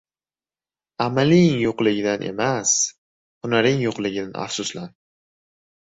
•Amaling 1.05 1.59
yo‘qligidan 1.65 2.25
emas, 2.29 2.73
hunaring 3.45 3.85
yo‘qligidan 3.87 4.37
afsuslan. 4.49 4.91